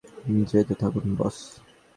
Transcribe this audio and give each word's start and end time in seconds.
যেতে 0.49 0.73
থাকুন 0.81 1.05
বস! 1.17 1.37